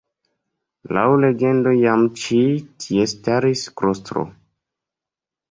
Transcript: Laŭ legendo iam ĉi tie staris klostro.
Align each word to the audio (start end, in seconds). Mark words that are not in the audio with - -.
Laŭ 0.97 1.03
legendo 1.25 1.73
iam 1.81 2.07
ĉi 2.23 2.39
tie 2.87 3.07
staris 3.13 3.67
klostro. 3.83 4.27